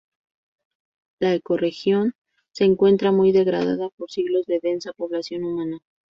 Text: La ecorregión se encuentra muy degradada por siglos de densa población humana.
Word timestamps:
La 1.19 1.35
ecorregión 1.35 2.15
se 2.53 2.63
encuentra 2.65 3.11
muy 3.11 3.31
degradada 3.31 3.89
por 3.91 4.09
siglos 4.09 4.47
de 4.47 4.59
densa 4.59 4.93
población 4.93 5.43
humana. 5.43 5.77